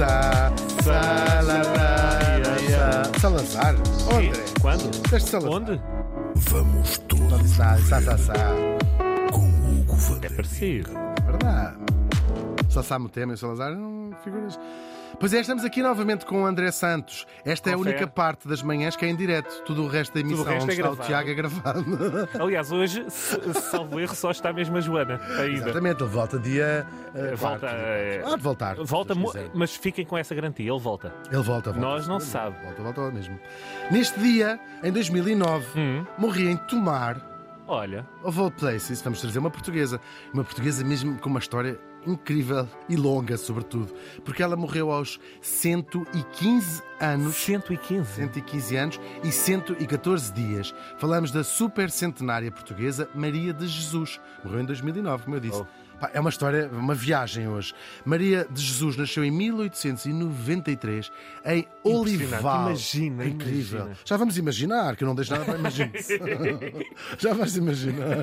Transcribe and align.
Sa, 0.00 0.48
Salazar. 0.82 1.60
Salazar? 3.20 3.74
Onde? 4.10 4.40
Quando? 4.62 4.88
Deste 5.10 5.28
Salazar. 5.28 5.52
Onde? 5.52 5.80
Vamos 6.36 6.96
todos 7.00 7.58
nada. 7.58 7.78
Sa, 7.82 8.00
sa, 8.00 8.16
sa. 8.16 8.32
com 9.30 9.44
Hugo 9.44 9.94
Van 9.96 10.18
É 10.22 10.30
parecido. 10.30 10.90
É 10.96 11.20
verdade. 11.30 11.76
Só 12.70 12.82
sabe 12.82 13.04
o 13.04 13.08
tema 13.10 13.32
e 13.32 13.34
o 13.34 13.36
Salazar 13.36 13.76
não 13.76 14.16
figuras. 14.24 14.58
Pois 15.18 15.32
é, 15.34 15.40
estamos 15.40 15.64
aqui 15.64 15.82
novamente 15.82 16.24
com 16.24 16.42
o 16.42 16.46
André 16.46 16.70
Santos. 16.70 17.26
Esta 17.44 17.70
é 17.70 17.74
a 17.74 17.76
Confere. 17.76 17.96
única 17.96 18.06
parte 18.10 18.48
das 18.48 18.62
manhãs 18.62 18.96
que 18.96 19.04
é 19.04 19.08
em 19.08 19.16
direto. 19.16 19.62
Tudo 19.64 19.84
o 19.84 19.86
resto 19.88 20.14
da 20.14 20.20
emissão 20.20 20.44
resto 20.44 20.62
onde 20.64 20.72
é 20.72 20.74
está 20.76 20.90
o. 20.90 20.96
Tiago 20.96 21.28
é 21.30 21.34
gravado. 21.34 21.84
Aliás, 22.40 22.72
hoje, 22.72 23.04
se- 23.10 23.38
salvo 23.54 24.00
erro, 24.00 24.14
só 24.14 24.30
está 24.30 24.52
mesmo 24.52 24.76
a 24.76 24.80
Joana 24.80 25.20
ainda. 25.38 25.64
Exatamente, 25.68 26.02
ele 26.02 26.10
volta 26.10 26.38
dia. 26.38 26.86
eh, 27.14 27.34
Volta, 27.34 27.58
quarto. 27.60 27.64
eh, 27.66 28.22
Ah, 28.24 28.36
de 28.36 28.42
voltar. 28.42 28.76
se 28.76 28.84
Volta, 28.84 29.14
Deus 29.14 29.26
mo- 29.26 29.32
quiser. 29.32 29.50
mas 29.54 29.74
fiquem 29.76 30.04
com 30.06 30.16
essa 30.16 30.34
garantia, 30.34 30.70
ele 30.70 30.80
volta. 30.80 31.12
Ele 31.30 31.42
volta, 31.42 31.70
volta. 31.72 31.78
Nós 31.86 32.06
não 32.08 32.18
se 32.20 32.26
sabe. 32.28 32.56
Volta, 32.64 32.82
volta 32.82 33.10
mesmo. 33.10 33.38
Neste 33.90 34.18
dia, 34.20 34.58
em 34.82 34.92
2009, 34.92 35.66
Hum. 35.78 36.06
morri 36.16 36.48
em 36.48 36.56
Tomar, 36.56 37.20
Olha, 37.66 38.04
of 38.24 38.38
all 38.40 38.50
places. 38.50 39.00
Vamos 39.02 39.20
trazer 39.20 39.38
uma 39.38 39.50
portuguesa. 39.50 40.00
Uma 40.34 40.42
portuguesa 40.42 40.82
mesmo 40.84 41.18
com 41.20 41.28
uma 41.28 41.38
história 41.38 41.78
incrível 42.06 42.68
e 42.88 42.96
longa, 42.96 43.36
sobretudo. 43.36 43.94
Porque 44.24 44.42
ela 44.42 44.56
morreu 44.56 44.90
aos 44.90 45.20
115 45.40 46.82
anos. 47.00 47.34
115. 47.36 48.14
115 48.14 48.76
anos 48.76 49.00
e 49.24 49.32
114 49.32 50.32
dias. 50.32 50.74
Falamos 50.98 51.30
da 51.30 51.44
super 51.44 51.90
centenária 51.90 52.50
portuguesa 52.50 53.08
Maria 53.14 53.52
de 53.52 53.66
Jesus. 53.66 54.20
Morreu 54.44 54.60
em 54.60 54.66
2009, 54.66 55.24
como 55.24 55.36
eu 55.36 55.40
disse. 55.40 55.60
Oh. 55.60 55.89
É 56.12 56.20
uma 56.20 56.30
história, 56.30 56.68
uma 56.72 56.94
viagem 56.94 57.46
hoje. 57.48 57.74
Maria 58.04 58.46
de 58.50 58.62
Jesus 58.62 58.96
nasceu 58.96 59.24
em 59.24 59.30
1893 59.30 61.10
em 61.46 61.66
Olival. 61.84 62.66
Imagina, 62.68 63.26
Incrível. 63.26 63.80
imagina. 63.80 63.98
Já 64.04 64.16
vamos 64.16 64.38
imaginar, 64.38 64.96
que 64.96 65.04
eu 65.04 65.08
não 65.08 65.14
deixo 65.14 65.32
nada 65.32 65.44
para 65.44 65.58
imaginar. 65.58 65.90
Já 67.18 67.34
vais 67.34 67.56
imaginar. 67.56 68.16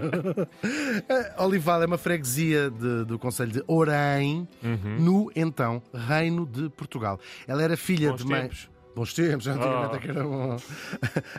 Eh, 1.10 1.34
Olival 1.44 1.82
é 1.84 1.86
uma 1.86 1.98
freguesia 1.98 2.70
de- 2.70 3.06
do 3.06 3.18
Conselho 3.20 3.52
de 3.52 3.64
Orém, 3.68 4.48
Uhum. 4.64 4.98
no 5.00 5.32
então 5.36 5.82
Reino 5.94 6.46
de 6.46 6.70
Portugal. 6.70 7.20
Ela 7.48 7.64
era 7.64 7.78
filha 7.78 8.10
Bons 8.12 8.18
de 8.24 8.26
mãe. 8.28 8.42
tempos. 8.44 8.70
Bons 8.98 9.14
tempos, 9.14 9.46
antigamente 9.46 9.96
é 9.96 10.00
que 10.00 10.10
era 10.10 10.24
bom. 10.24 10.58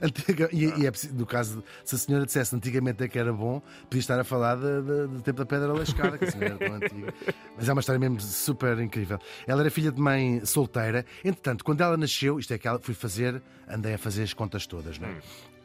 Antiga- 0.01 0.49
e, 0.53 0.65
e 0.81 0.87
é 0.87 0.91
preciso- 0.93 1.13
no 1.15 1.27
caso, 1.27 1.65
se 1.85 1.97
a 1.97 1.99
senhora 1.99 2.25
dissesse 2.25 2.55
antigamente 2.55 3.03
é 3.03 3.09
que 3.09 3.19
era 3.19 3.33
bom, 3.33 3.61
podia 3.83 3.99
estar 3.99 4.17
a 4.21 4.23
falar 4.23 4.55
de- 4.57 4.83
de- 4.83 5.07
do 5.09 5.21
tempo 5.23 5.39
da 5.39 5.47
pedra 5.47 5.73
lascada, 5.73 6.17
que 6.17 6.25
a 6.27 6.31
senhora 6.31 6.55
era 6.55 6.59
tão 6.59 6.75
antiga. 6.77 7.13
Mas 7.57 7.69
é 7.69 7.73
uma 7.73 7.81
história 7.81 7.99
mesmo 7.99 8.21
super 8.21 8.79
incrível. 8.79 9.19
Ela 9.45 9.63
era 9.63 9.71
filha 9.73 9.91
de 9.91 10.01
mãe 10.01 10.41
solteira. 10.45 11.05
Entretanto, 11.25 11.65
quando 11.65 11.81
ela 11.81 11.97
nasceu, 11.97 12.39
isto 12.39 12.55
é 12.55 12.59
que 12.59 12.69
ela 12.69 12.79
fui 12.79 12.95
fazer, 12.95 13.43
andei 13.69 13.95
a 13.95 13.99
fazer 13.99 14.23
as 14.23 14.33
contas 14.33 14.65
todas, 14.65 14.97
não 15.01 15.09
é? 15.09 15.17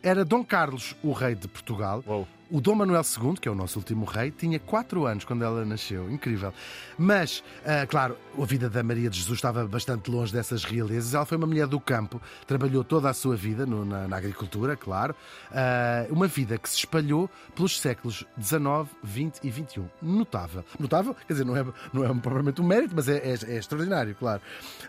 Era 0.04 0.26
Dom 0.26 0.44
Carlos, 0.44 0.96
o 1.02 1.14
rei 1.14 1.34
de 1.34 1.48
Portugal. 1.48 2.04
Uou. 2.06 2.28
O 2.52 2.62
Dom 2.62 2.76
Manuel 2.76 3.02
II, 3.02 3.34
que 3.40 3.48
é 3.48 3.52
o 3.52 3.56
nosso 3.56 3.80
último 3.80 4.06
rei, 4.06 4.30
tinha 4.30 4.60
4 4.60 5.08
anos 5.08 5.24
quando 5.26 5.44
ela 5.44 5.66
nasceu. 5.66 6.08
Incrível. 6.12 6.54
Mas, 7.00 7.44
ah, 7.66 7.88
claro, 7.88 8.16
a 8.40 8.46
vida 8.46 8.70
da 8.70 8.84
Maria 8.84 9.10
de 9.10 9.18
Jesus 9.18 9.40
estava 9.40 9.66
bastante 9.66 10.12
longe 10.12 10.32
dessas 10.32 10.64
realezas. 10.64 11.16
Ela 11.16 11.26
foi 11.26 11.36
uma 11.38 11.48
mulher 11.48 11.66
do 11.66 11.80
campo, 11.80 12.22
trabalhou 12.46 12.84
toda 12.84 13.10
a 13.10 13.14
sua 13.14 13.36
vida 13.36 13.66
no- 13.66 13.84
na, 13.86 14.08
na 14.08 14.18
agricultura, 14.18 14.76
claro. 14.78 15.16
Ah, 15.52 16.06
uma 16.12 16.28
vida 16.28 16.56
que 16.60 16.70
se 16.70 16.76
espalhou 16.78 17.28
pelos 17.56 17.80
séculos 17.80 18.24
XIX, 18.40 18.88
XX 19.04 19.40
e 19.44 19.52
XXI. 19.52 19.84
Notável. 20.00 20.64
Notável, 20.78 21.16
quer 21.26 21.34
dizer, 21.34 21.46
não 21.46 21.58
é, 21.58 21.66
não 21.92 22.04
é 22.04 22.08
propriamente 22.14 22.62
um 22.62 22.68
mérito, 22.68 22.94
mas 22.96 23.08
é, 23.10 23.18
é- 23.18 23.54
é 23.56 23.58
extraordinário, 23.58 24.14
claro. 24.20 24.42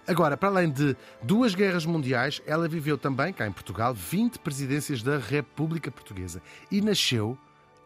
Agora, 0.07 0.37
para 0.37 0.51
além 0.51 0.71
de 0.71 0.95
duas 1.23 1.55
guerras 1.55 1.87
mundiais, 1.87 2.43
ela 2.47 2.69
viveu 2.69 2.99
também, 2.99 3.33
cá 3.33 3.47
em 3.47 3.53
Portugal, 3.53 3.95
20 3.95 4.39
presidências 4.41 5.03
da 5.05 5.19
República 5.19 5.91
Portuguesa. 5.91 6.43
E 6.71 6.81
nasceu 6.81 7.39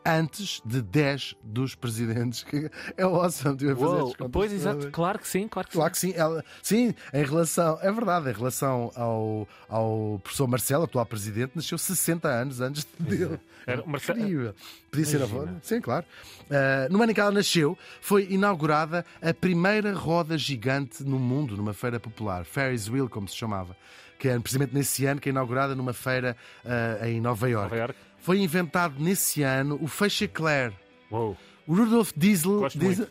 antes 0.06 0.62
de 0.64 0.80
10 0.80 1.34
dos 1.42 1.74
presidentes. 1.74 2.44
É 2.96 3.02
awesome, 3.02 3.54
a 3.56 3.76
fazer 3.76 3.84
Uou, 3.84 3.98
estas 3.98 4.16
contas 4.16 4.30
pois, 4.32 4.52
exato, 4.52 4.90
claro 4.90 5.18
que 5.18 5.28
sim, 5.28 5.46
claro 5.46 5.68
que 5.68 5.72
sim. 5.74 5.78
Claro 5.78 5.92
que 5.92 5.98
sim, 5.98 6.12
ela, 6.16 6.44
sim, 6.62 6.94
em 7.12 7.24
relação, 7.24 7.78
é 7.82 7.92
verdade, 7.92 8.30
em 8.30 8.32
relação 8.32 8.90
ao, 8.96 9.46
ao 9.68 10.18
professor 10.22 10.46
Marcelo, 10.48 10.84
atual 10.84 11.04
presidente, 11.04 11.52
nasceu 11.54 11.76
60 11.76 12.26
anos 12.28 12.60
antes 12.60 12.84
dele. 12.98 13.38
Era 13.66 13.84
Marcelo- 13.84 14.18
Incrível. 14.20 14.54
Podia 14.90 15.04
ser 15.06 15.22
avó? 15.22 15.46
Sim, 15.62 15.80
claro. 15.80 16.06
Ah, 16.50 16.88
no 16.90 17.02
ano 17.02 17.12
em 17.12 17.14
que 17.14 17.20
ela 17.20 17.30
nasceu, 17.30 17.76
foi 18.00 18.26
inaugurada 18.30 19.04
a 19.20 19.34
primeira 19.34 19.92
roda 19.92 20.38
gigante 20.38 21.04
no 21.04 21.18
mundo, 21.18 21.56
numa 21.56 21.74
feira 21.74 22.00
popular, 22.00 22.44
Ferris 22.46 22.88
Wheel, 22.88 23.08
como 23.10 23.28
se 23.28 23.36
chamava, 23.36 23.76
que 24.18 24.28
é 24.28 24.38
precisamente 24.38 24.74
nesse 24.74 25.06
ano 25.06 25.20
que 25.20 25.28
é 25.28 25.32
inaugurada 25.32 25.74
numa 25.74 25.92
feira 25.92 26.36
ah, 26.64 27.08
em 27.08 27.20
Nova 27.20 27.48
York. 27.48 27.70
Nova 27.70 27.76
Iorque. 27.76 28.00
Foi 28.18 28.38
inventado 28.38 28.94
nesse 28.98 29.42
ano 29.42 29.78
o 29.80 29.86
feixe 29.86 30.24
Eclair. 30.24 30.72
Uou, 31.10 31.36
O 31.66 31.74
Rudolf 31.74 32.12
Diesel. 32.16 32.68
Diesel 32.74 33.06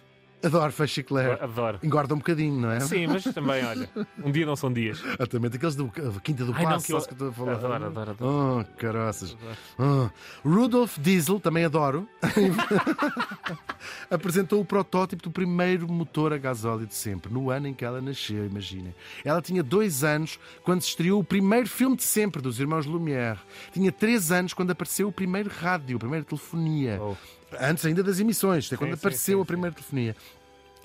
adoro 0.47 0.73
Eclair. 0.97 1.43
adoro. 1.43 1.79
Engorda 1.83 2.13
um 2.13 2.17
bocadinho, 2.17 2.59
não 2.59 2.71
é? 2.71 2.79
Sim, 2.79 3.07
mas 3.07 3.23
também, 3.23 3.63
olha, 3.65 3.89
um 4.23 4.31
dia 4.31 4.45
não 4.45 4.55
são 4.55 4.71
dias. 4.71 4.99
Exatamente, 5.19 5.57
aqueles 5.57 5.75
do 5.75 5.91
Quinta 6.23 6.45
do 6.45 6.53
Ai, 6.53 6.63
não, 6.63 6.71
Passo, 6.71 6.85
que 6.85 6.93
eu 6.93 7.01
que 7.01 7.13
estou 7.13 7.29
a 7.29 7.33
falar. 7.33 7.51
adoro, 7.53 7.85
adoro, 7.85 8.11
adoro. 8.11 8.65
Oh, 8.67 8.77
caroças. 8.77 9.37
Oh. 9.77 10.09
Rudolf 10.47 10.97
Diesel, 10.99 11.39
também 11.39 11.65
adoro, 11.65 12.07
apresentou 14.09 14.61
o 14.61 14.65
protótipo 14.65 15.23
do 15.23 15.31
primeiro 15.31 15.87
motor 15.87 16.33
a 16.33 16.37
gasóleo 16.37 16.85
de 16.85 16.95
sempre, 16.95 17.31
no 17.31 17.49
ano 17.49 17.67
em 17.67 17.73
que 17.73 17.85
ela 17.85 18.01
nasceu, 18.01 18.45
imaginem. 18.45 18.93
Ela 19.23 19.41
tinha 19.41 19.63
dois 19.63 20.03
anos 20.03 20.39
quando 20.63 20.81
se 20.81 20.89
estreou 20.89 21.19
o 21.19 21.23
primeiro 21.23 21.67
filme 21.67 21.95
de 21.95 22.03
sempre 22.03 22.41
dos 22.41 22.59
irmãos 22.59 22.85
Lumière. 22.85 23.39
Tinha 23.71 23.91
três 23.91 24.31
anos 24.31 24.53
quando 24.53 24.71
apareceu 24.71 25.07
o 25.07 25.11
primeiro 25.11 25.49
rádio, 25.49 25.97
a 25.97 25.99
primeira 25.99 26.25
telefonia. 26.25 26.99
Oh. 27.01 27.15
Antes 27.59 27.85
ainda 27.85 28.03
das 28.03 28.19
emissões, 28.19 28.71
é 28.71 28.75
quando 28.75 28.89
sim, 28.91 28.95
apareceu 28.95 29.37
sim, 29.37 29.41
a 29.41 29.45
primeira 29.45 29.73
telefonia. 29.73 30.15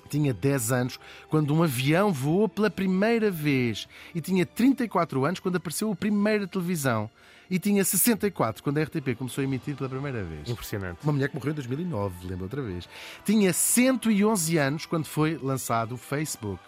Tinha 0.09 0.33
10 0.33 0.71
anos 0.71 0.99
quando 1.29 1.53
um 1.53 1.63
avião 1.63 2.11
voou 2.11 2.47
pela 2.47 2.69
primeira 2.69 3.31
vez. 3.31 3.87
E 4.13 4.21
tinha 4.21 4.45
34 4.45 5.25
anos 5.25 5.39
quando 5.39 5.55
apareceu 5.55 5.91
a 5.91 5.95
primeira 5.95 6.47
televisão. 6.47 7.09
E 7.49 7.59
tinha 7.59 7.83
64 7.83 8.63
quando 8.63 8.77
a 8.79 8.83
RTP 8.83 9.15
começou 9.17 9.41
a 9.41 9.45
emitir 9.45 9.75
pela 9.75 9.89
primeira 9.89 10.23
vez. 10.23 10.49
Impressionante. 10.49 10.99
Uma 11.03 11.13
mulher 11.13 11.29
que 11.29 11.35
morreu 11.35 11.51
em 11.51 11.55
2009, 11.55 12.27
lembro 12.27 12.45
outra 12.45 12.61
vez. 12.61 12.87
Tinha 13.25 13.53
111 13.53 14.57
anos 14.57 14.85
quando 14.85 15.05
foi 15.05 15.37
lançado 15.41 15.93
o 15.93 15.97
Facebook. 15.97 16.59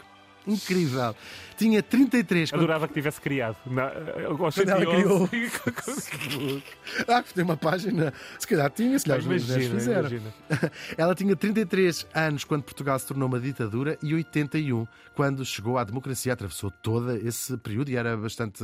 Incrível. 0.47 1.15
Tinha 1.57 1.81
33 1.81 2.51
quando 2.51 2.59
Adorava 2.63 2.87
que 2.87 2.93
tivesse 2.93 3.21
criado. 3.21 3.55
Na, 3.65 3.85
aos 4.27 4.55
Quando 4.55 4.69
ela 4.69 4.85
111. 4.85 6.63
Ah, 7.07 7.23
tem 7.23 7.43
uma 7.43 7.55
página. 7.57 8.13
Se 8.37 8.47
calhar 8.47 8.69
tinha, 8.69 8.97
se 8.99 9.05
calhar 9.05 9.19
os 9.19 9.25
mulheres 9.25 9.47
Imagina, 9.49 9.73
fizeram. 9.79 9.99
imagina. 10.09 10.33
Ela 10.97 11.15
tinha 11.15 11.35
33 11.35 12.07
anos 12.13 12.43
quando 12.43 12.63
Portugal 12.63 12.97
se 12.99 13.07
tornou 13.07 13.27
uma 13.27 13.39
ditadura 13.39 13.97
e 14.03 14.13
81 14.13 14.85
quando 15.15 15.45
chegou 15.45 15.77
à 15.77 15.83
democracia. 15.83 16.33
Atravessou 16.33 16.69
todo 16.71 17.11
esse 17.15 17.55
período 17.57 17.89
e 17.89 17.95
era 17.95 18.17
bastante. 18.17 18.63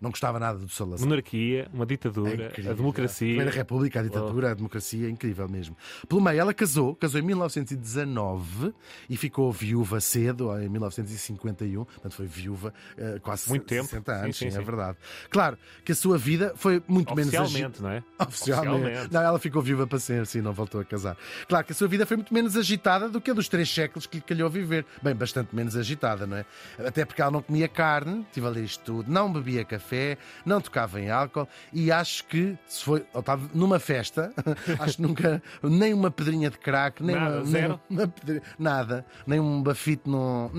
Não 0.00 0.10
gostava 0.10 0.38
nada 0.38 0.58
do 0.58 0.68
Salazar. 0.68 1.06
Monarquia, 1.08 1.68
uma 1.72 1.84
É 1.84 1.86
ditadura, 1.86 2.46
incrível. 2.46 2.70
a 2.70 2.74
A 2.74 2.76
democracia. 2.76 3.26
Primeira 3.28 3.50
República, 3.50 4.00
a 4.00 4.02
ditadura, 4.02 4.50
a 4.52 4.54
democracia, 4.54 5.06
é 5.06 5.10
incrível 5.10 5.48
mesmo. 5.48 5.76
Pelo 6.08 6.20
meio, 6.20 6.38
ela 6.40 6.54
casou, 6.54 6.94
casou 6.94 7.20
em 7.20 7.24
1919 7.24 8.72
e 9.08 9.16
ficou 9.16 9.50
viúva 9.50 10.00
cedo, 10.00 10.56
em 10.60 10.68
1951. 11.14 11.84
Portanto, 11.84 12.14
foi 12.14 12.26
viúva 12.26 12.72
eh, 12.96 13.18
quase 13.22 13.48
Muito 13.48 13.66
tempo. 13.66 13.84
60 13.88 14.12
anos, 14.12 14.36
Sim, 14.36 14.44
sim, 14.46 14.50
sim, 14.50 14.56
é 14.56 14.60
sim. 14.60 14.64
verdade. 14.66 14.98
Claro 15.30 15.58
que 15.84 15.92
a 15.92 15.94
sua 15.94 16.16
vida 16.18 16.52
foi 16.56 16.82
muito 16.86 17.14
menos 17.14 17.34
agitada. 17.34 17.74
Não 17.80 17.90
é? 17.90 18.02
Oficialmente. 18.26 18.74
Oficialmente. 18.76 19.12
Não, 19.12 19.22
ela 19.22 19.38
ficou 19.38 19.62
viúva 19.62 19.86
para 19.86 19.98
sempre, 19.98 20.26
sim, 20.26 20.40
não 20.40 20.52
voltou 20.52 20.80
a 20.80 20.84
casar. 20.84 21.16
Claro 21.48 21.64
que 21.66 21.72
a 21.72 21.74
sua 21.74 21.88
vida 21.88 22.06
foi 22.06 22.16
muito 22.16 22.32
menos 22.32 22.56
agitada 22.56 23.08
do 23.08 23.20
que 23.20 23.30
a 23.30 23.34
dos 23.34 23.48
três 23.48 23.68
séculos 23.72 24.06
que 24.06 24.16
lhe 24.18 24.22
calhou 24.22 24.48
viver. 24.50 24.84
Bem, 25.02 25.14
bastante 25.14 25.54
menos 25.54 25.76
agitada, 25.76 26.26
não 26.26 26.36
é? 26.36 26.44
Até 26.84 27.04
porque 27.04 27.20
ela 27.22 27.30
não 27.30 27.42
comia 27.42 27.68
carne, 27.68 28.26
tive 28.32 28.46
a 28.46 28.50
ler 28.50 28.64
isto 28.64 28.82
tudo, 28.84 29.10
não 29.10 29.32
bebia 29.32 29.64
café, 29.64 30.16
não 30.44 30.60
tocava 30.60 31.00
em 31.00 31.10
álcool 31.10 31.48
e 31.72 31.90
acho 31.92 32.24
que 32.26 32.56
se 32.66 32.84
foi, 32.84 33.04
ou 33.12 33.20
estava 33.20 33.48
numa 33.54 33.78
festa, 33.78 34.32
acho 34.78 34.96
que 34.96 35.02
nunca, 35.02 35.42
nem 35.62 35.92
uma 35.94 36.10
pedrinha 36.10 36.50
de 36.50 36.58
crack, 36.58 37.02
nem 37.02 37.16
Nada, 37.16 37.36
uma, 37.36 37.44
zero? 37.44 37.80
nem 37.88 37.98
uma 37.98 38.08
pedrinha, 38.08 38.42
nada, 38.58 39.06
nem 39.26 39.40
um 39.40 39.62
bafite, 39.62 40.08
não, 40.08 40.50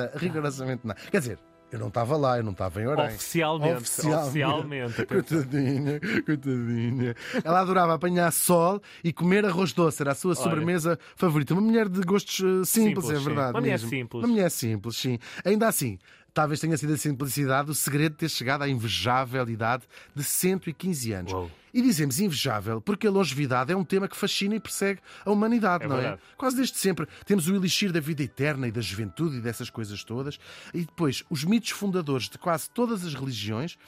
nada, 0.00 0.18
rigorosamente 0.18 0.86
nada. 0.86 1.00
Quer 1.10 1.18
dizer, 1.20 1.38
eu 1.72 1.78
não 1.78 1.88
estava 1.88 2.16
lá, 2.16 2.36
eu 2.36 2.42
não 2.42 2.50
estava 2.52 2.82
em 2.82 2.86
Orem. 2.86 3.06
Oficialmente. 3.06 3.76
Oficialmente. 3.76 5.02
atenção. 5.02 5.06
Coitadinha, 5.06 6.00
coitadinha. 6.26 7.14
Ela 7.44 7.60
adorava 7.60 7.94
apanhar 7.94 8.32
sol 8.32 8.80
e 9.04 9.12
comer 9.12 9.44
arroz 9.46 9.72
doce, 9.72 10.02
era 10.02 10.12
a 10.12 10.14
sua 10.14 10.34
sobremesa 10.34 10.98
favorita. 11.14 11.54
Uma 11.54 11.62
mulher 11.62 11.88
de 11.88 12.00
gostos 12.00 12.40
eh, 12.40 12.64
simples, 12.64 13.04
Simples, 13.04 13.10
é 13.10 13.16
sim. 13.18 13.24
verdade. 13.24 13.52
Uma 13.52 13.60
mulher 13.60 13.72
mesmo. 13.72 13.88
simples. 13.88 14.24
Uma 14.24 14.28
mulher 14.28 14.50
simples, 14.50 14.96
sim. 14.96 15.18
Ainda 15.44 15.68
assim, 15.68 15.98
talvez 16.32 16.60
tenha 16.60 16.76
sido 16.76 16.92
a 16.92 16.96
simplicidade 16.96 17.70
o 17.70 17.74
segredo 17.74 18.12
de 18.12 18.18
ter 18.18 18.28
chegado 18.28 18.62
à 18.62 18.68
invejável 18.68 19.48
idade 19.48 19.84
de 20.14 20.22
115 20.22 21.12
anos. 21.12 21.32
Uou. 21.32 21.50
E 21.72 21.80
dizemos 21.80 22.18
invejável 22.18 22.80
porque 22.80 23.06
a 23.06 23.10
longevidade 23.10 23.72
é 23.72 23.76
um 23.76 23.84
tema 23.84 24.08
que 24.08 24.16
fascina 24.16 24.56
e 24.56 24.60
persegue 24.60 25.00
a 25.24 25.30
humanidade, 25.30 25.84
É 25.84 25.86
não 25.88 25.96
verdade. 25.96 26.20
é? 26.20 26.36
Quase 26.36 26.56
desde 26.56 26.76
sempre. 26.76 27.06
Temos 27.24 27.46
o 27.46 27.54
elixir 27.54 27.92
da 27.92 28.00
vida 28.00 28.22
eterna 28.24 28.66
e 28.66 28.72
da 28.72 28.80
juventude 28.80 29.36
e 29.36 29.40
dessas 29.40 29.70
coisas 29.70 30.02
todas. 30.02 30.38
E 30.74 30.80
depois, 30.80 31.22
os 31.30 31.44
mitos 31.44 31.70
fundadores 31.70 32.28
de 32.28 32.38
quase 32.38 32.68
todas 32.70 33.04
as 33.04 33.14
religiões 33.14 33.78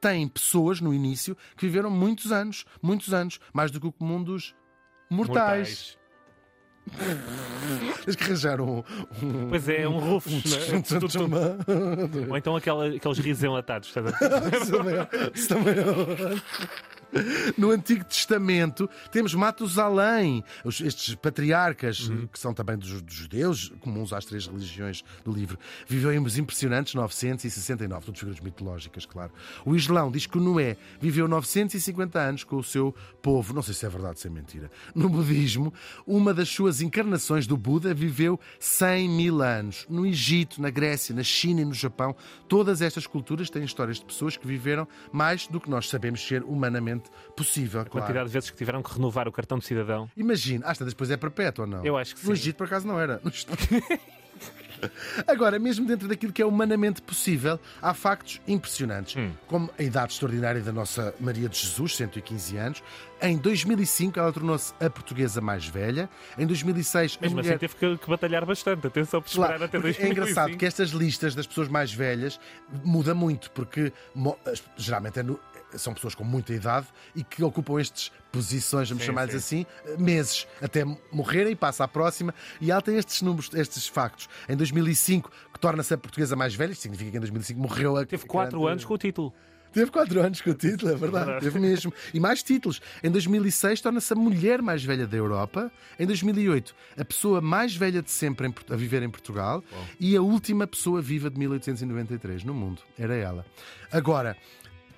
têm 0.00 0.28
pessoas 0.28 0.80
no 0.80 0.94
início 0.94 1.36
que 1.56 1.66
viveram 1.66 1.90
muitos 1.90 2.30
anos, 2.30 2.64
muitos 2.80 3.12
anos, 3.12 3.40
mais 3.52 3.70
do 3.72 3.80
que 3.80 3.86
o 3.88 3.92
comum 3.92 4.22
dos 4.22 4.54
mortais. 5.10 5.98
Tens 8.04 8.16
que 8.16 8.24
arranjar 8.24 8.60
um. 8.60 8.82
um... 9.22 9.48
Pois 9.48 9.68
é, 9.68 9.86
um 9.88 9.98
rufus. 9.98 10.32
um 10.72 10.82
tu- 10.82 12.28
Ou 12.28 12.36
então 12.36 12.56
aquela- 12.56 12.86
aqueles 12.88 13.18
risos 13.18 13.44
enlatados. 13.44 13.88
estás 13.88 14.06
a 14.06 14.10
ver? 14.10 14.52
Isso 14.62 14.72
também 14.72 14.94
é- 14.96 15.08
isso 15.34 15.48
também 15.48 15.74
é- 15.74 16.42
No 17.56 17.70
Antigo 17.70 18.04
Testamento 18.04 18.88
temos 19.10 19.34
Matusalém, 19.34 20.42
estes 20.64 21.14
patriarcas, 21.14 22.10
que 22.32 22.38
são 22.38 22.54
também 22.54 22.76
dos, 22.76 23.02
dos 23.02 23.14
judeus, 23.14 23.72
comuns 23.80 24.12
às 24.12 24.24
três 24.24 24.46
religiões 24.46 25.04
do 25.24 25.30
livro. 25.30 25.58
Viveu 25.86 26.12
em 26.12 26.18
uns 26.18 26.38
impressionantes 26.38 26.94
969, 26.94 28.06
todas 28.06 28.18
figuras 28.18 28.40
mitológicas, 28.40 29.04
claro. 29.04 29.32
O 29.64 29.76
Islão 29.76 30.10
diz 30.10 30.26
que 30.26 30.38
Noé 30.38 30.76
viveu 31.00 31.28
950 31.28 32.18
anos 32.18 32.44
com 32.44 32.56
o 32.56 32.64
seu 32.64 32.94
povo. 33.20 33.52
Não 33.52 33.62
sei 33.62 33.74
se 33.74 33.84
é 33.84 33.88
verdade 33.88 34.14
ou 34.14 34.20
se 34.20 34.26
é 34.26 34.30
mentira. 34.30 34.70
No 34.94 35.08
budismo, 35.08 35.72
uma 36.06 36.32
das 36.32 36.48
suas 36.48 36.80
encarnações 36.80 37.46
do 37.46 37.56
Buda 37.56 37.92
viveu 37.94 38.38
100 38.58 39.08
mil 39.08 39.42
anos. 39.42 39.86
No 39.88 40.06
Egito, 40.06 40.60
na 40.60 40.70
Grécia, 40.70 41.14
na 41.14 41.22
China 41.22 41.60
e 41.60 41.64
no 41.64 41.74
Japão, 41.74 42.14
todas 42.48 42.80
estas 42.82 43.06
culturas 43.06 43.50
têm 43.50 43.64
histórias 43.64 43.98
de 43.98 44.04
pessoas 44.04 44.36
que 44.36 44.46
viveram 44.46 44.86
mais 45.12 45.46
do 45.46 45.60
que 45.60 45.70
nós 45.70 45.88
sabemos 45.88 46.26
ser 46.26 46.42
humanamente 46.42 47.01
possível. 47.36 47.80
A 47.80 47.84
claro. 47.84 47.90
quantidade 48.06 48.26
de 48.28 48.32
vezes 48.32 48.50
que 48.50 48.56
tiveram 48.56 48.82
que 48.82 48.92
renovar 48.94 49.26
o 49.28 49.32
cartão 49.32 49.58
de 49.58 49.64
cidadão. 49.64 50.08
Imagina, 50.16 50.66
às 50.66 50.78
tantas 50.78 50.92
depois 50.94 51.10
é 51.10 51.16
perpétuo 51.16 51.64
ou 51.64 51.70
não? 51.70 51.84
Eu 51.84 51.96
acho 51.96 52.14
que 52.16 52.20
No 52.26 52.34
sim. 52.36 52.40
Egito, 52.42 52.56
por 52.56 52.66
acaso, 52.66 52.86
não 52.86 52.98
era. 53.00 53.20
No 53.24 53.30
Agora, 55.28 55.60
mesmo 55.60 55.86
dentro 55.86 56.08
daquilo 56.08 56.32
que 56.32 56.42
é 56.42 56.46
humanamente 56.46 57.00
possível, 57.02 57.60
há 57.80 57.94
factos 57.94 58.40
impressionantes, 58.48 59.14
Hum. 59.16 59.30
como 59.46 59.70
a 59.78 59.82
idade 59.82 60.12
extraordinária 60.12 60.60
da 60.60 60.72
nossa 60.72 61.14
Maria 61.20 61.48
de 61.48 61.56
Jesus, 61.56 61.96
115 61.96 62.56
anos. 62.56 62.82
Em 63.20 63.36
2005, 63.38 64.18
ela 64.18 64.32
tornou-se 64.32 64.74
a 64.80 64.90
portuguesa 64.90 65.40
mais 65.40 65.64
velha. 65.68 66.10
Em 66.36 66.44
2006, 66.44 67.16
a 67.20 67.22
Mesmo 67.22 67.36
mulher... 67.36 67.50
assim 67.50 67.58
teve 67.58 67.76
que, 67.76 67.96
que 67.98 68.10
batalhar 68.10 68.44
bastante. 68.44 68.84
Atenção 68.84 69.22
por 69.22 69.28
esperar 69.28 69.46
Claro, 69.50 69.64
até 69.64 69.78
porque 69.78 69.92
2005. 70.02 70.06
é 70.06 70.10
engraçado 70.10 70.56
que 70.58 70.66
estas 70.66 70.90
listas 70.90 71.34
das 71.36 71.46
pessoas 71.46 71.68
mais 71.68 71.92
velhas 71.92 72.40
muda 72.82 73.14
muito, 73.14 73.52
porque 73.52 73.92
geralmente 74.76 75.20
é 75.20 75.22
no- 75.22 75.38
são 75.76 75.94
pessoas 75.94 76.14
com 76.14 76.24
muita 76.24 76.52
idade 76.52 76.86
e 77.14 77.22
que 77.24 77.42
ocupam 77.42 77.80
estas 77.80 78.10
posições, 78.30 78.88
vamos 78.88 79.04
chamar-lhes 79.04 79.42
sim. 79.44 79.66
assim, 79.86 79.96
meses 80.02 80.46
até 80.60 80.84
morrerem 81.10 81.52
e 81.52 81.56
passa 81.56 81.84
à 81.84 81.88
próxima. 81.88 82.34
E 82.60 82.70
ela 82.70 82.80
tem 82.82 82.96
estes 82.96 83.22
números, 83.22 83.50
estes 83.54 83.86
factos. 83.86 84.28
Em 84.48 84.56
2005, 84.56 85.30
que 85.52 85.60
torna-se 85.60 85.92
a 85.94 85.98
portuguesa 85.98 86.34
mais 86.34 86.54
velha, 86.54 86.72
isto 86.72 86.82
significa 86.82 87.10
que 87.10 87.16
em 87.16 87.20
2005 87.20 87.60
morreu 87.60 87.96
a. 87.96 88.04
Teve 88.06 88.26
4 88.26 88.58
grande- 88.58 88.72
anos 88.72 88.84
com 88.84 88.94
o 88.94 88.98
título. 88.98 89.32
Teve 89.72 89.90
4 89.90 90.20
anos 90.20 90.40
com 90.42 90.50
o 90.50 90.54
título, 90.54 90.92
é 90.92 90.96
verdade. 90.96 91.40
Teve 91.40 91.58
mesmo. 91.58 91.92
E 92.12 92.20
mais 92.20 92.42
títulos. 92.42 92.78
Em 93.02 93.10
2006 93.10 93.80
torna-se 93.80 94.12
a 94.12 94.16
mulher 94.16 94.60
mais 94.60 94.84
velha 94.84 95.06
da 95.06 95.16
Europa. 95.16 95.72
Em 95.98 96.06
2008, 96.06 96.74
a 96.98 97.04
pessoa 97.04 97.40
mais 97.40 97.74
velha 97.74 98.02
de 98.02 98.10
sempre 98.10 98.46
em 98.46 98.54
a 98.70 98.76
viver 98.76 99.02
em 99.02 99.08
Portugal. 99.08 99.64
E 99.98 100.14
a 100.14 100.20
última 100.20 100.66
pessoa 100.66 101.00
viva 101.00 101.30
de 101.30 101.38
1893 101.38 102.44
no 102.44 102.52
mundo. 102.52 102.82
Era 102.98 103.14
ela. 103.14 103.46
Agora, 103.90 104.36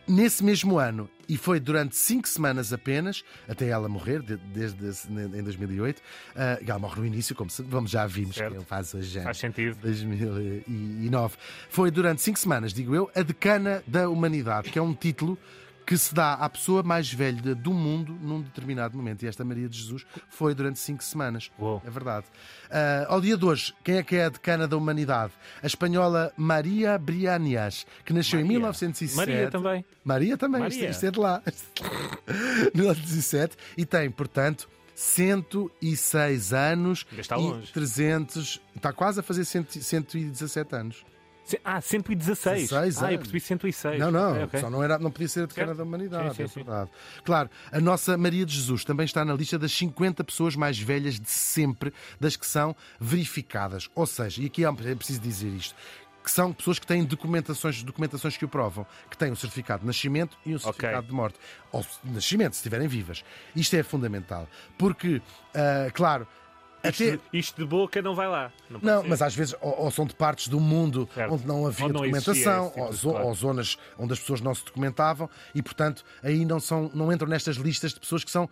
nesse 0.06 0.42
mesmo 0.44 0.78
ano, 0.78 1.08
e 1.28 1.36
foi 1.38 1.58
durante 1.58 1.96
5 1.96 2.28
semanas 2.28 2.72
apenas, 2.72 3.24
até 3.48 3.68
ela 3.68 3.88
morrer, 3.88 4.20
de- 4.22 4.36
desde 4.36 4.86
esse- 4.86 5.08
em 5.10 5.42
2008, 5.42 6.02
ah, 6.36 6.58
ela 6.66 6.78
morre 6.78 7.00
no 7.00 7.06
início, 7.06 7.34
como 7.34 7.48
se, 7.48 7.62
vamos 7.62 7.90
já 7.90 8.06
vimos 8.06 8.36
Certo. 8.36 8.58
que 8.58 8.64
faz 8.64 8.92
hoje 8.94 9.20
Faz 9.22 9.38
sentido. 9.38 9.76
2009. 9.80 11.36
Foi 11.68 11.90
durante 11.90 12.20
cinco 12.22 12.38
semanas, 12.38 12.72
digo 12.72 12.94
eu, 12.94 13.10
a 13.14 13.22
decana 13.22 13.82
da 13.86 14.08
humanidade, 14.08 14.70
que 14.70 14.78
é 14.78 14.82
um 14.82 14.94
título 14.94 15.38
que 15.86 15.96
se 15.98 16.14
dá 16.14 16.34
à 16.34 16.48
pessoa 16.48 16.82
mais 16.82 17.12
velha 17.12 17.54
do 17.54 17.72
mundo 17.72 18.16
num 18.20 18.40
determinado 18.40 18.96
momento. 18.96 19.22
E 19.22 19.26
esta 19.26 19.44
Maria 19.44 19.68
de 19.68 19.78
Jesus 19.78 20.06
foi 20.28 20.54
durante 20.54 20.78
cinco 20.78 21.04
semanas. 21.04 21.50
Uou. 21.58 21.82
É 21.84 21.90
verdade. 21.90 22.26
Ah, 22.70 23.06
ao 23.08 23.20
dia 23.20 23.36
de 23.36 23.44
hoje, 23.44 23.74
quem 23.84 23.96
é 23.96 24.02
que 24.02 24.16
é 24.16 24.24
a 24.24 24.28
decana 24.28 24.66
da 24.66 24.76
humanidade? 24.76 25.32
A 25.62 25.66
espanhola 25.66 26.32
Maria 26.36 26.98
Brianias, 26.98 27.86
que 28.04 28.12
nasceu 28.12 28.40
em 28.40 28.44
Maria. 28.44 28.58
1907. 28.58 29.16
Maria 29.16 29.50
também. 29.50 29.84
Maria 30.04 30.36
também, 30.36 30.60
Maria. 30.60 30.90
Isto, 30.90 31.06
é 31.06 31.10
de 31.10 31.18
lá. 31.18 31.42
1907. 32.74 33.56
E 33.76 33.84
tem, 33.84 34.10
portanto, 34.10 34.68
106 34.94 36.52
anos 36.52 37.06
está 37.18 37.36
longe. 37.36 37.72
300. 37.72 38.60
Está 38.76 38.92
quase 38.92 39.20
a 39.20 39.22
fazer 39.22 39.44
100 39.44 39.66
117 39.68 40.74
anos. 40.74 41.04
Ah, 41.64 41.80
116. 41.80 42.70
16 42.70 42.98
ah, 42.98 43.00
eu 43.02 43.06
anos. 43.08 43.18
percebi 43.18 43.40
106. 43.40 43.98
Não, 44.00 44.10
não, 44.10 44.30
Ok, 44.32 44.44
ok. 44.44 44.60
só 44.60 44.70
não, 44.70 44.82
era, 44.82 44.98
não 44.98 45.10
podia 45.10 45.28
ser 45.28 45.42
a 45.42 45.46
decana 45.46 45.74
da 45.74 45.82
humanidade, 45.82 46.30
Sim, 46.30 46.34
sim, 46.36 46.42
é 46.42 46.46
sim. 46.48 46.54
verdade. 46.64 46.90
Claro, 47.24 47.50
a 47.70 47.80
nossa 47.80 48.16
Maria 48.16 48.46
de 48.46 48.54
Jesus 48.54 48.84
também 48.84 49.04
está 49.04 49.24
na 49.24 49.34
lista 49.34 49.58
das 49.58 49.72
50 49.72 50.24
pessoas 50.24 50.56
mais 50.56 50.78
velhas 50.78 51.20
de 51.20 51.28
sempre, 51.30 51.92
das 52.18 52.36
que 52.36 52.46
são 52.46 52.74
verificadas. 52.98 53.88
Ou 53.94 54.06
seja, 54.06 54.42
e 54.42 54.46
aqui 54.46 54.64
é 54.64 54.94
preciso 54.94 55.20
dizer 55.20 55.48
isto. 55.48 55.74
Que 56.22 56.30
são 56.30 56.54
pessoas 56.54 56.78
que 56.78 56.86
têm 56.86 57.04
documentações, 57.04 57.82
documentações 57.82 58.34
que 58.38 58.46
o 58.46 58.48
provam, 58.48 58.86
que 59.10 59.16
têm 59.18 59.30
um 59.30 59.36
certificado 59.36 59.80
de 59.82 59.86
nascimento 59.86 60.38
e 60.46 60.54
um 60.54 60.58
certificado 60.58 61.06
de 61.06 61.12
morte. 61.12 61.38
Ou 61.70 61.84
de 62.02 62.10
nascimento, 62.12 62.54
se 62.54 62.60
estiverem 62.60 62.88
vivas. 62.88 63.22
Isto 63.54 63.76
é 63.76 63.82
fundamental. 63.82 64.48
Porque, 64.78 65.20
ah, 65.54 65.90
claro, 65.92 66.26
até. 66.88 67.04
Isto, 67.14 67.20
isto 67.32 67.62
de 67.62 67.68
boca 67.68 68.00
não 68.02 68.14
vai 68.14 68.28
lá. 68.28 68.52
Não, 68.70 68.80
Não, 68.82 69.04
mas 69.08 69.20
às 69.22 69.34
vezes 69.34 69.54
ou, 69.60 69.84
ou 69.84 69.90
são 69.90 70.06
de 70.06 70.14
partes 70.14 70.48
do 70.48 70.60
mundo 70.60 71.08
Certo. 71.14 71.32
onde 71.34 71.46
não 71.46 71.66
havia 71.66 71.86
Ou 71.86 71.92
não 71.92 72.00
documentação, 72.00 72.68
tipo 72.70 72.80
ou, 72.82 72.92
zo- 72.92 73.10
claro. 73.10 73.26
ou 73.26 73.34
zonas 73.34 73.76
onde 73.98 74.12
as 74.12 74.18
pessoas 74.20 74.40
não 74.40 74.54
se 74.54 74.64
documentavam 74.64 75.28
e, 75.54 75.62
portanto, 75.62 76.04
aí 76.22 76.44
não, 76.44 76.60
são, 76.60 76.90
não 76.94 77.12
entram 77.12 77.28
nestas 77.28 77.56
listas 77.56 77.92
de 77.94 78.00
pessoas 78.00 78.22
que 78.24 78.30
são 78.30 78.48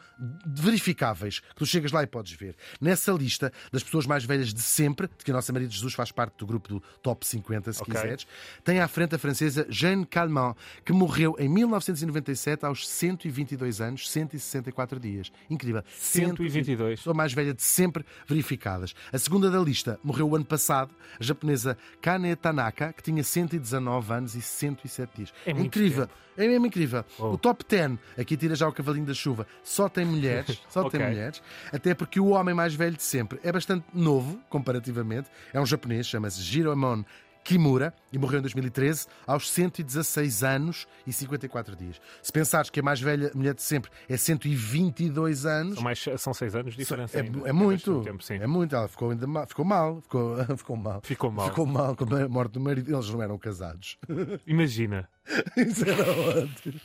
verificáveis, 0.47 1.41
que 1.41 1.55
tu 1.57 1.67
chegas 1.67 1.93
lá 1.93 2.03
e 2.03 2.07
podes 2.07 2.33
ver. 2.33 2.55
Nessa 2.81 3.13
lista 3.13 3.53
das 3.73 3.83
pessoas 3.83 4.07
mais 4.07 4.25
velhas 4.25 4.53
de 4.53 4.61
sempre, 4.61 5.09
de 5.09 5.25
que 5.25 5.31
a 5.31 5.35
nossa 5.35 5.53
Maria 5.53 5.69
de 5.69 5.75
Jesus 5.75 5.95
faz 5.95 6.13
parte 6.13 6.35
do 6.39 6.47
grupo 6.47 6.69
do 6.69 6.81
Top 7.03 7.27
50, 7.27 7.73
se 7.73 7.83
Ok. 7.83 7.95
quiseres, 7.95 8.27
tem 8.65 8.81
à 8.81 8.89
frente 8.89 9.15
a 9.15 9.19
francesa 9.19 9.67
Jeanne 9.69 10.07
Calment, 10.07 10.55
que 10.85 10.93
morreu 10.93 11.35
em 11.39 11.49
1997 11.49 12.65
aos 12.65 12.87
122 12.89 13.81
anos, 13.81 14.09
164 14.11 15.01
dias. 15.01 15.33
Incrível. 15.51 15.83
122. 15.99 17.01
Pessoa 17.01 17.15
mais 17.15 17.33
velha 17.33 17.55
de 17.55 17.63
sempre 17.63 18.05
verificadas. 18.27 18.95
A 19.13 19.19
segunda 19.19 19.51
da 19.51 19.59
lista 19.61 19.99
morreu 20.03 20.29
o 20.29 20.37
ano 20.37 20.45
passado, 20.45 20.91
a 21.19 21.23
japonesa 21.23 21.77
Kane 22.01 22.35
Tanaka, 22.37 22.93
que 22.93 23.03
tinha 23.03 23.23
119 23.23 24.13
anos 24.13 24.35
e 24.35 24.43
107 24.43 25.11
dias. 25.17 25.33
É 25.47 25.53
muito 25.53 25.67
incrível. 25.67 26.09
É 26.37 26.47
mesmo 26.49 26.67
incrível. 26.67 27.05
Oh. 27.19 27.33
O 27.33 27.39
top 27.39 27.63
10, 27.69 27.99
aqui 28.19 28.37
tira 28.37 28.55
já 28.55 28.67
o 28.67 28.73
cavalinho 28.73 29.05
da 29.05 29.13
chuva, 29.13 29.47
só 29.63 29.89
tem 29.89 30.05
mulheres, 30.05 30.63
só 30.69 30.89
tem 30.89 31.01
Ok. 31.01 31.07
mulheres, 31.11 31.43
até 31.71 31.95
porque 31.95 32.19
o 32.19 32.29
homem 32.29 32.55
mais 32.55 32.75
velho 32.75 32.97
de 32.97 33.03
sempre 33.03 33.39
é 33.45 33.53
bastante 33.53 33.85
novo, 33.93 34.41
comparativamente. 34.49 35.29
É 35.53 35.61
um 35.61 35.67
japonês, 35.67 36.07
chama-se 36.07 36.41
Jiromon 36.41 37.05
Kimura 37.45 37.93
e 38.13 38.19
morreu 38.19 38.39
em 38.39 38.43
2013 38.43 39.07
aos 39.27 39.51
116 39.51 40.45
anos 40.45 40.87
e 41.07 41.13
54 41.13 41.75
dias. 41.77 42.01
Se 42.23 42.33
pensares 42.33 42.71
que 42.71 42.81
a 42.81 42.83
mais 42.83 43.01
velha 43.01 43.31
mulher 43.35 43.55
de 43.55 43.63
sempre 43.63 43.91
é 44.09 44.17
122 44.17 45.47
anos, 45.47 45.75
São, 45.75 45.83
mais, 45.85 46.05
são 46.19 46.35
seis 46.35 46.55
anos 46.55 46.73
de 46.73 46.79
diferença. 46.79 47.19
é, 47.19 47.23
ainda. 47.23 47.49
é 47.49 47.53
muito. 47.53 48.03
tempo, 48.03 48.23
é 48.31 48.47
muito. 48.47 48.75
Ela 48.77 48.89
ficou, 48.89 49.11
ainda 49.11 49.27
mal, 49.27 49.47
ficou 49.47 49.65
mal. 49.65 50.01
Ficou, 50.03 50.37
ficou 50.57 50.77
mal. 50.77 51.01
Ficou 51.03 51.31
mal. 51.31 51.49
Ficou 51.49 51.67
mal 51.67 51.97
com 51.97 52.05
a 52.05 52.29
morte 52.29 52.53
do 52.53 52.61
marido. 52.61 52.95
Eles 52.95 53.09
não 53.11 53.23
eram 53.23 53.39
casados. 53.39 53.99
Imagina. 54.47 55.09
Isso 55.57 55.89
era 55.89 56.11
ótimo. 56.11 56.81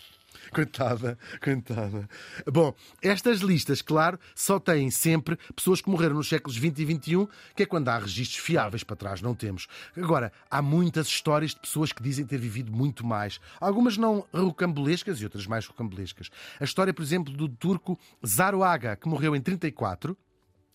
Coitada, 0.53 1.17
coitada. 1.43 2.09
Bom, 2.51 2.73
estas 3.01 3.39
listas, 3.39 3.81
claro, 3.81 4.19
só 4.35 4.59
têm 4.59 4.89
sempre 4.89 5.37
pessoas 5.55 5.81
que 5.81 5.89
morreram 5.89 6.15
nos 6.15 6.29
séculos 6.29 6.57
20 6.57 6.79
e 6.79 6.85
21, 6.85 7.27
que 7.55 7.63
é 7.63 7.65
quando 7.65 7.89
há 7.89 7.97
registros 7.97 8.43
fiáveis 8.43 8.83
para 8.83 8.95
trás, 8.95 9.21
não 9.21 9.35
temos. 9.35 9.67
Agora, 9.95 10.31
há 10.49 10.61
muitas 10.61 11.07
histórias 11.07 11.51
de 11.51 11.59
pessoas 11.59 11.91
que 11.91 12.01
dizem 12.01 12.25
ter 12.25 12.37
vivido 12.37 12.71
muito 12.71 13.05
mais. 13.05 13.39
Algumas 13.59 13.97
não 13.97 14.25
rocambolescas 14.33 15.19
e 15.19 15.23
outras 15.23 15.45
mais 15.45 15.65
rocambolescas. 15.65 16.29
A 16.59 16.63
história, 16.63 16.93
por 16.93 17.01
exemplo, 17.01 17.33
do 17.33 17.49
turco 17.49 17.99
Zaruaga, 18.25 18.95
que 18.95 19.07
morreu 19.07 19.35
em 19.35 19.41
34. 19.41 20.17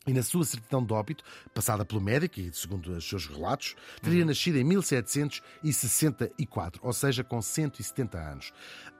E 0.05 0.13
na 0.13 0.25
sua 0.25 0.45
certidão 0.45 0.85
de 0.85 0.93
óbito, 0.93 1.23
passada 1.55 1.85
pelo 1.85 2.01
médico 2.01 2.41
e 2.41 2.53
segundo 2.53 2.91
os 2.91 3.09
seus 3.09 3.29
relatos, 3.29 3.77
teria 4.03 4.25
nascido 4.25 4.59
em 4.59 4.65
1764, 4.65 6.81
ou 6.83 6.93
seja, 6.93 7.23
com 7.23 7.41
170 7.41 8.19
anos. 8.19 8.53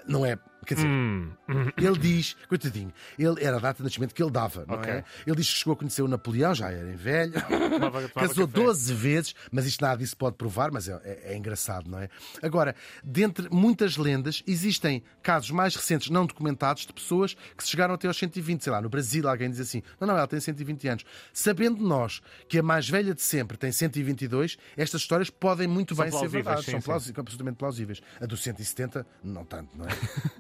Não 0.07 0.25
é. 0.27 0.39
Quer 0.65 0.75
dizer, 0.77 0.87
Hum, 0.87 1.33
hum. 1.49 1.67
ele 1.77 1.99
diz, 1.99 2.37
coitadinho, 2.49 2.93
ele 3.19 3.43
era 3.45 3.57
a 3.57 3.59
data 3.59 3.79
de 3.79 3.83
nascimento 3.83 4.15
que 4.15 4.23
ele 4.23 4.31
dava, 4.31 4.65
não 4.65 4.77
Ok. 4.77 4.93
é? 4.93 5.05
Ele 5.27 5.35
diz 5.35 5.51
que 5.53 5.59
chegou 5.59 5.73
a 5.73 5.77
conhecer 5.77 6.03
o 6.03 6.07
Napoleão, 6.07 6.55
já 6.55 6.71
era 6.71 6.89
em 6.89 6.95
velho, 6.95 7.33
Tomava- 7.33 7.79
tomava 7.81 8.09
casou 8.15 8.47
café. 8.47 8.63
12 8.65 8.95
vezes, 8.95 9.35
mas 9.51 9.67
isto 9.67 9.81
nada 9.81 9.97
disso 9.97 10.17
pode 10.17 10.37
provar, 10.37 10.71
mas 10.71 10.89
é, 10.89 10.93
é- 11.03 11.33
é 11.33 11.37
engraçado, 11.37 11.91
não 11.91 11.99
é? 11.99 12.09
Agora, 12.41 12.77
dentre 13.03 13.49
muitas 13.51 13.97
lendas, 13.97 14.41
existem 14.47 15.03
casos 15.21 15.51
mais 15.51 15.75
recentes 15.75 16.11
não 16.11 16.25
documentados 16.25 16.87
de 16.87 16.93
pessoas 16.93 17.35
que 17.57 17.67
chegaram 17.67 17.95
até 17.95 18.07
aos 18.07 18.17
120, 18.17 18.63
sei 18.63 18.73
lá, 18.73 18.81
no 18.81 18.89
Brasil 18.89 19.29
alguém 19.29 19.51
diz 19.51 19.59
assim, 19.59 19.83
não, 19.99 20.07
não, 20.07 20.17
ela 20.17 20.29
tem 20.29 20.39
120 20.39 20.87
anos. 20.87 21.05
Sabendo 21.33 21.83
nós 21.83 22.23
que 22.49 22.57
a 22.61 22.63
mais 22.63 22.89
velha 22.89 23.13
de 23.15 23.21
sempre 23.23 23.57
tem 23.57 23.73
122, 23.73 24.57
estas 24.77 25.01
histórias 25.01 25.29
podem 25.29 25.67
muito 25.67 25.97
São 25.97 26.05
bem 26.09 26.17
ser 26.17 26.29
verdade, 26.29 26.63
sim, 26.65 26.71
são 26.71 26.81
sim. 26.81 26.85
plausíveis, 26.87 27.19
absolutamente 27.19 27.57
plausíveis. 27.59 28.01
A 28.21 28.27
do 28.27 28.37
170, 28.37 29.05
não 29.25 29.45
tanto, 29.45 29.77
não 29.77 29.87
é? 29.87 29.92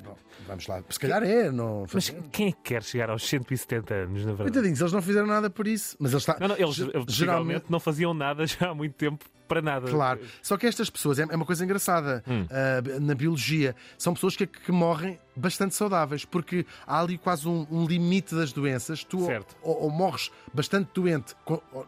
Bom, 0.04 0.16
vamos 0.46 0.66
lá, 0.66 0.82
se 0.88 0.98
calhar 0.98 1.22
é, 1.22 1.50
não... 1.50 1.86
Mas 1.92 2.10
quem 2.30 2.48
é 2.48 2.52
que 2.52 2.58
quer 2.62 2.82
chegar 2.82 3.10
aos 3.10 3.28
170 3.28 3.94
anos, 3.94 4.20
na 4.20 4.32
verdade? 4.32 4.50
Coitadinhos, 4.50 4.80
eles 4.80 4.92
não 4.92 5.02
fizeram 5.02 5.26
nada 5.26 5.48
por 5.50 5.66
isso. 5.66 5.96
Mas 5.98 6.12
eles, 6.12 6.22
está- 6.22 6.38
Não, 6.40 6.48
não, 6.48 6.56
eles 6.56 6.74
ge- 6.74 6.90
geralmente 7.08 7.64
não 7.68 7.80
faziam 7.80 8.12
nada 8.14 8.46
já 8.46 8.70
há 8.70 8.74
muito 8.74 8.94
tempo 8.94 9.24
para 9.52 9.62
nada. 9.62 9.90
Claro. 9.90 10.20
Só 10.42 10.56
que 10.56 10.66
estas 10.66 10.88
pessoas, 10.88 11.18
é 11.18 11.22
é 11.28 11.36
uma 11.36 11.44
coisa 11.46 11.64
engraçada 11.64 12.22
Hum. 12.26 12.46
ah, 12.50 13.00
na 13.00 13.14
biologia, 13.14 13.74
são 13.98 14.14
pessoas 14.14 14.36
que, 14.36 14.46
que 14.46 14.72
morrem 14.72 15.18
bastante 15.34 15.74
saudáveis, 15.74 16.24
porque 16.24 16.66
há 16.86 17.00
ali 17.00 17.16
quase 17.18 17.48
um, 17.48 17.66
um 17.70 17.86
limite 17.86 18.34
das 18.34 18.52
doenças. 18.52 19.02
Tu 19.04 19.18
ou- 19.18 19.26
Certo. 19.26 19.56
ou, 19.62 19.84
ou 19.84 19.90
morres 19.90 20.30
bastante 20.52 20.90
doente, 20.94 21.34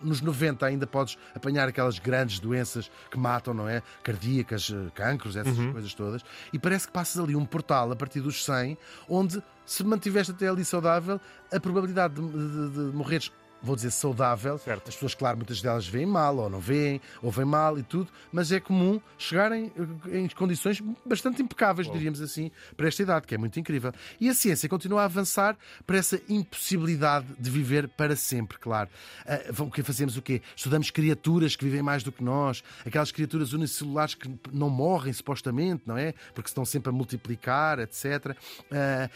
nos 0.02 0.20
90 0.20 0.64
ainda 0.66 0.86
podes 0.86 1.16
apanhar 1.34 1.68
aquelas 1.68 1.98
grandes 1.98 2.38
doenças 2.40 2.90
que 3.10 3.18
matam, 3.18 3.52
não 3.54 3.68
é? 3.68 3.82
Cardíacas, 4.02 4.70
eh, 4.74 4.90
cancros, 4.94 5.36
essas 5.36 5.56
Uhum. 5.58 5.72
coisas 5.72 5.92
todas. 5.94 6.22
E 6.52 6.58
parece 6.58 6.86
que 6.86 6.92
passas 6.92 7.22
ali 7.22 7.36
um 7.36 7.44
portal 7.44 7.90
a 7.92 7.96
partir 7.96 8.20
dos 8.20 8.44
100, 8.44 8.76
onde 9.08 9.42
se 9.66 9.82
mantiveste 9.84 10.32
até 10.32 10.48
ali 10.48 10.64
saudável, 10.64 11.20
a 11.52 11.60
probabilidade 11.60 12.14
de, 12.14 12.22
de- 12.22 12.70
de 12.90 12.96
morreres. 12.96 13.30
Vou 13.64 13.74
dizer 13.74 13.90
saudável, 13.90 14.58
Certo. 14.58 14.88
as 14.88 14.94
pessoas, 14.94 15.14
claro, 15.14 15.36
muitas 15.38 15.60
delas 15.62 15.86
veem 15.88 16.06
mal 16.06 16.36
ou 16.36 16.50
não 16.50 16.60
veem, 16.60 17.00
ou 17.22 17.30
veem 17.30 17.46
mal 17.48 17.78
e 17.78 17.82
tudo, 17.82 18.08
mas 18.30 18.52
é 18.52 18.60
comum 18.60 19.00
chegarem 19.18 19.72
eh, 20.12 20.18
em 20.18 20.28
condições 20.28 20.82
bastante 21.04 21.42
impecáveis, 21.42 21.90
diríamos 21.90 22.20
assim, 22.20 22.50
para 22.76 22.88
esta 22.88 23.02
idade, 23.02 23.26
que 23.26 23.34
é 23.34 23.38
muito 23.38 23.58
incrível. 23.58 23.92
E 24.20 24.28
a 24.28 24.34
ciência 24.34 24.68
continua 24.68 25.02
a 25.02 25.04
avançar 25.06 25.56
para 25.86 25.96
essa 25.96 26.20
impossibilidade 26.28 27.26
de 27.38 27.50
viver 27.50 27.88
para 27.88 28.14
sempre, 28.16 28.58
claro. 28.58 28.88
Vamos- 29.50 29.72
o 29.72 29.74
que 29.74 29.82
fazemos 29.82 30.16
o 30.16 30.22
quê? 30.22 30.42
Estudamos 30.54 30.90
criaturas 30.90 31.56
que 31.56 31.64
vivem 31.64 31.82
mais 31.82 32.02
do 32.02 32.12
que 32.12 32.22
nós, 32.22 32.62
aquelas 32.84 33.10
criaturas 33.10 33.52
unicelulares 33.52 34.14
que 34.14 34.30
não 34.52 34.68
morrem, 34.68 35.12
supostamente, 35.12 35.82
não 35.86 35.96
é? 35.96 36.12
Porque 36.34 36.48
estão 36.48 36.64
sempre 36.64 36.90
a 36.90 36.92
multiplicar, 36.92 37.78
etc. 37.78 38.36
Ah, 38.70 39.08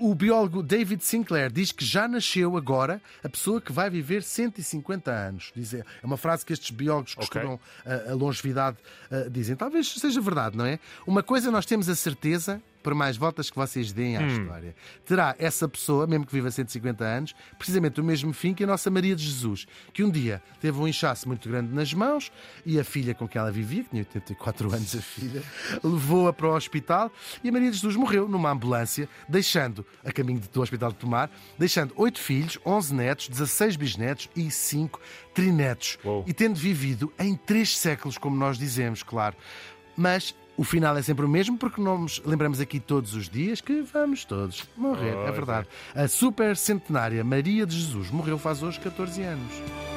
o 0.00 0.14
biólogo 0.14 0.62
David 0.62 1.04
Sinclair 1.04 1.52
diz 1.52 1.70
que 1.72 1.84
já 1.84 2.08
nasceu 2.08 2.56
agora 2.56 3.00
a 3.22 3.28
pessoa 3.28 3.60
que 3.60 3.72
vai 3.72 3.90
viver 3.90 4.22
150 4.22 5.10
anos. 5.10 5.52
Diz, 5.54 5.74
é 5.74 5.84
uma 6.02 6.16
frase 6.16 6.44
que 6.44 6.52
estes 6.52 6.70
biólogos 6.70 7.14
que 7.14 7.22
Ok. 7.24 7.40
estudam 7.40 7.60
a, 7.84 8.10
a 8.12 8.14
longevidade 8.14 8.78
ah, 9.10 9.28
dizem. 9.30 9.54
Talvez 9.54 9.92
seja 9.92 10.20
verdade, 10.20 10.56
não 10.56 10.64
é? 10.66 10.78
Uma 11.06 11.22
coisa 11.22 11.50
nós 11.50 11.66
temos 11.66 11.88
a 11.88 11.94
certeza, 11.94 12.60
por 12.82 12.94
mais 12.94 13.16
voltas 13.16 13.50
que 13.50 13.56
vocês 13.56 13.92
deem 13.92 14.16
à 14.16 14.26
história, 14.26 14.74
terá 15.04 15.34
essa 15.38 15.68
pessoa, 15.68 16.06
mesmo 16.06 16.26
que 16.26 16.32
viva 16.32 16.50
150 16.50 17.04
anos, 17.04 17.34
precisamente 17.58 18.00
o 18.00 18.04
mesmo 18.04 18.32
fim 18.32 18.54
que 18.54 18.64
a 18.64 18.66
nossa 18.66 18.90
Maria 18.90 19.14
de 19.14 19.24
Jesus, 19.24 19.66
que 19.92 20.02
um 20.02 20.10
dia 20.10 20.42
teve 20.60 20.78
um 20.78 20.88
inchaço 20.88 21.28
muito 21.28 21.48
grande 21.48 21.72
nas 21.72 21.92
mãos 21.92 22.32
e 22.64 22.78
a 22.78 22.84
filha 22.84 23.14
com 23.14 23.28
quem 23.28 23.40
ela 23.40 23.52
vivia, 23.52 23.84
que 23.84 23.90
tinha 23.90 24.02
84 24.02 24.72
anos 24.74 24.94
a 24.94 25.00
filha, 25.02 25.42
levou-a 25.82 26.32
para 26.32 26.46
o 26.46 26.54
hospital 26.54 27.12
e 27.42 27.48
a 27.48 27.52
Maria 27.52 27.70
de 27.70 27.76
Jesus 27.76 27.96
morreu 27.96 28.28
numa 28.28 28.50
ambulância, 28.50 29.08
deixando, 29.28 29.84
a 30.04 30.12
caminho 30.12 30.40
do 30.52 30.60
hospital 30.60 30.90
de 30.90 30.98
Tomar, 30.98 31.30
deixando 31.58 31.92
8 31.96 32.20
filhos, 32.20 32.58
11 32.64 32.94
netos, 32.94 33.28
16 33.28 33.76
bisnetos 33.76 34.28
e 34.36 34.50
5 34.50 35.00
trinetos. 35.34 35.98
Uou. 36.04 36.24
E 36.26 36.32
tendo 36.32 36.56
vivido 36.56 37.12
em 37.18 37.34
três 37.34 37.76
séculos, 37.76 38.18
como 38.18 38.36
nós 38.36 38.58
dizemos, 38.58 39.02
claro. 39.02 39.36
Mas 40.00 40.34
o 40.56 40.64
final 40.64 40.96
é 40.96 41.02
sempre 41.02 41.26
o 41.26 41.28
mesmo, 41.28 41.58
porque 41.58 41.78
não 41.78 41.98
nos 41.98 42.22
lembramos 42.24 42.58
aqui 42.58 42.80
todos 42.80 43.14
os 43.14 43.28
dias 43.28 43.60
que 43.60 43.82
vamos 43.82 44.24
todos 44.24 44.64
morrer. 44.74 45.10
é 45.10 45.14
Pois 45.14 45.34
verdade. 45.34 45.68
A 45.94 46.08
super 46.08 46.56
centenária 46.56 47.22
Maria 47.22 47.66
de 47.66 47.78
Jesus 47.78 48.10
morreu 48.10 48.38
faz 48.38 48.62
hoje 48.62 48.80
14 48.80 49.20
anos. 49.22 49.89